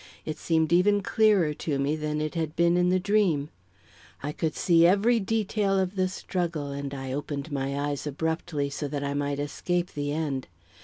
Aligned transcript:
It 0.25 0.39
seemed 0.39 0.73
even 0.73 1.01
clearer 1.03 1.53
to 1.53 1.77
me 1.77 1.95
than 1.95 2.21
it 2.21 2.33
had 2.33 2.55
been 2.55 2.75
in 2.75 2.89
the 2.89 2.99
dream. 2.99 3.49
I 4.23 4.31
could 4.31 4.55
see 4.55 4.87
every 4.87 5.19
detail 5.19 5.77
of 5.77 5.95
the 5.95 6.07
struggle, 6.07 6.71
and 6.71 6.91
I 6.91 7.13
opened 7.13 7.51
my 7.51 7.77
eyes 7.79 8.07
abruptly 8.07 8.71
so 8.71 8.87
that 8.87 9.03
I 9.03 9.13
might 9.13 9.37
escape 9.37 9.91
the 9.93 10.11
end. 10.11 10.47